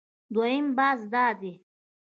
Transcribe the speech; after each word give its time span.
دویم 0.33 0.65
بحث 0.77 1.01
دا 1.13 1.25
دی 1.39 1.53